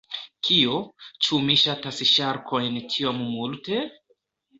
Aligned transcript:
Kio? 0.47 0.77
Ĉu 1.25 1.37
mi 1.49 1.57
ŝatas 1.63 1.99
ŝarkojn 2.13 2.79
tiom 2.95 3.21
multe? 3.35 3.83